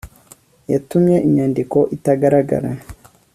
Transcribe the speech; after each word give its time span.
yatumye 0.71 1.15
inyandiko 1.27 1.77
itagaragara 1.95 2.69